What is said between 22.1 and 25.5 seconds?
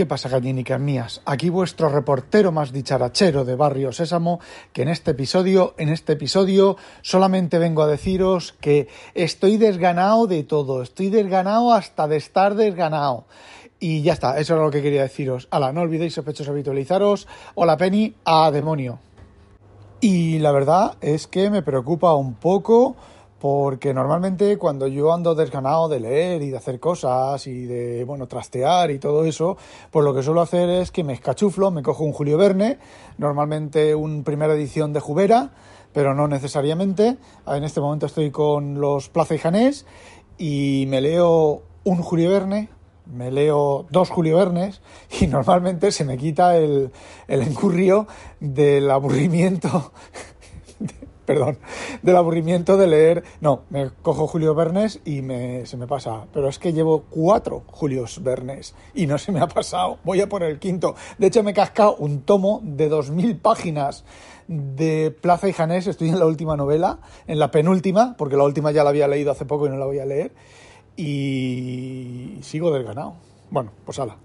un poco porque normalmente cuando yo ando